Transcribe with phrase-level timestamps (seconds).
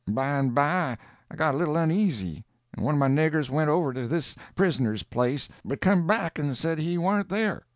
[0.09, 0.97] By and by
[1.29, 5.03] I got a little uneasy, and one of my niggers went over to this prisoner's
[5.03, 7.61] place, but come back and said he warn't there.